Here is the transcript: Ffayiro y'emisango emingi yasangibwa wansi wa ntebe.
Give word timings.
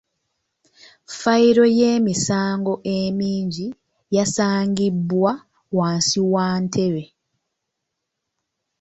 Ffayiro 1.09 1.65
y'emisango 1.79 2.73
emingi 2.97 3.67
yasangibwa 4.15 5.31
wansi 5.77 6.19
wa 6.33 6.47
ntebe. 6.63 7.03